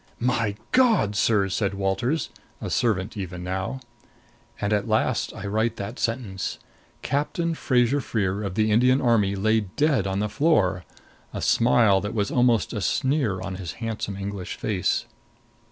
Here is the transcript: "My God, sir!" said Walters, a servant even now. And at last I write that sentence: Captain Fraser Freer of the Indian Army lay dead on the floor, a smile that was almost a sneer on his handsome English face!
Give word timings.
"My 0.19 0.55
God, 0.71 1.15
sir!" 1.15 1.47
said 1.47 1.75
Walters, 1.75 2.31
a 2.59 2.71
servant 2.71 3.15
even 3.15 3.43
now. 3.43 3.81
And 4.59 4.73
at 4.73 4.87
last 4.87 5.31
I 5.35 5.45
write 5.45 5.75
that 5.75 5.99
sentence: 5.99 6.57
Captain 7.03 7.53
Fraser 7.53 8.01
Freer 8.01 8.41
of 8.41 8.55
the 8.55 8.71
Indian 8.71 8.99
Army 8.99 9.35
lay 9.35 9.59
dead 9.59 10.07
on 10.07 10.17
the 10.17 10.27
floor, 10.27 10.85
a 11.35 11.39
smile 11.39 12.01
that 12.01 12.15
was 12.15 12.31
almost 12.31 12.73
a 12.73 12.81
sneer 12.81 13.41
on 13.41 13.57
his 13.57 13.73
handsome 13.73 14.15
English 14.17 14.57
face! 14.57 15.05